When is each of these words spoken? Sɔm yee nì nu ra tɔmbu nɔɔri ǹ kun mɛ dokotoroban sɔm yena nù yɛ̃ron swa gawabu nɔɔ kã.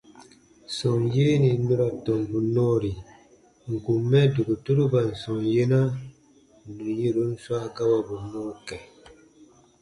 Sɔm 0.75 0.99
yee 1.15 1.35
nì 1.41 1.49
nu 1.63 1.71
ra 1.79 1.87
tɔmbu 2.05 2.37
nɔɔri 2.55 2.91
ǹ 3.71 3.73
kun 3.83 3.99
mɛ 4.11 4.19
dokotoroban 4.33 5.07
sɔm 5.21 5.39
yena 5.53 5.79
nù 6.75 6.85
yɛ̃ron 6.99 7.31
swa 7.43 7.59
gawabu 7.75 8.15
nɔɔ 8.31 8.49
kã. 8.67 8.77